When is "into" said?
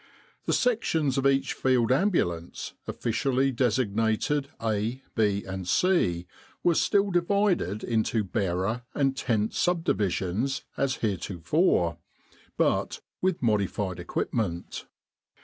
7.83-8.23